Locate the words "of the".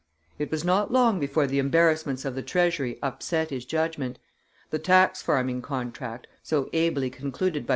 2.25-2.41